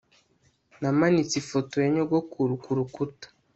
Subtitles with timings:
[0.81, 3.27] namanitse ifoto ya nyogokuru kurukuta